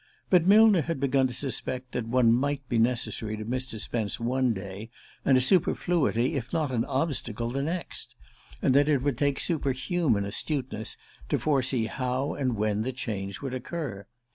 [0.31, 3.79] But Millner had begun to suspect that one might be necessary to Mr.
[3.79, 4.89] Spence one day,
[5.23, 8.15] and a superfluity, if not an obstacle, the next;
[8.63, 10.97] and that it would take superhuman astuteness
[11.29, 14.07] to foresee how and when the change would occur.